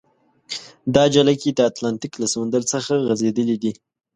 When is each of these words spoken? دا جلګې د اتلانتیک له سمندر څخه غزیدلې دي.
دا 0.95 1.03
جلګې 1.13 1.51
د 1.53 1.59
اتلانتیک 1.69 2.13
له 2.21 2.27
سمندر 2.33 2.61
څخه 2.73 2.93
غزیدلې 3.07 3.57
دي. 3.63 3.71